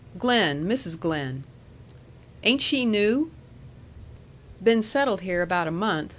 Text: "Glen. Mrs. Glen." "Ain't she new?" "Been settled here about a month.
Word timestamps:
"Glen. 0.17 0.65
Mrs. 0.65 0.99
Glen." 0.99 1.43
"Ain't 2.41 2.61
she 2.61 2.85
new?" 2.85 3.29
"Been 4.63 4.81
settled 4.81 5.21
here 5.21 5.43
about 5.43 5.67
a 5.67 5.69
month. 5.69 6.09